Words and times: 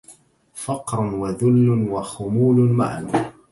فقر 0.53 0.99
وذل 1.01 1.69
وخمول 1.89 2.57
معا 2.71 3.33